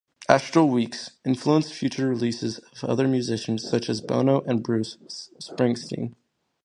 "Astral 0.27 0.67
Weeks" 0.67 1.11
influenced 1.23 1.73
future 1.75 2.07
releases 2.09 2.57
of 2.57 2.85
other 2.89 3.07
musicians 3.07 3.69
such 3.69 3.87
as 3.87 4.01
Bono 4.01 4.41
and 4.47 4.63
Bruce 4.63 4.97
Springsteen. 5.39 6.15